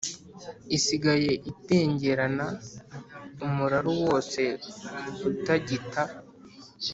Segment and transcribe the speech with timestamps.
[0.77, 2.45] Isigaye itengerana
[3.45, 4.41] umuraru wose
[5.27, 6.03] ugatigita